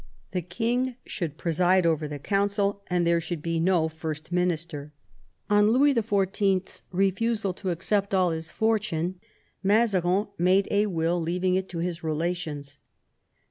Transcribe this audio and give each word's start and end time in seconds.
The 0.31 0.41
king 0.41 0.95
should 1.05 1.37
preside 1.37 1.85
over 1.85 2.07
the 2.07 2.17
Council, 2.17 2.81
and 2.87 3.05
there 3.05 3.21
should 3.21 3.43
be 3.43 3.59
no 3.59 3.87
First 3.87 4.31
Minister. 4.31 4.91
On 5.47 5.69
Louis 5.69 5.93
XIY.'s 5.93 6.81
refusal 6.91 7.53
to 7.53 7.69
accept 7.69 8.11
all 8.11 8.31
his 8.31 8.49
fortune, 8.49 9.19
Mazarin 9.61 10.25
made 10.39 10.67
a 10.71 10.87
will 10.87 11.21
leaving 11.21 11.53
it 11.53 11.69
to 11.69 11.77
his 11.77 12.03
relations. 12.03 12.79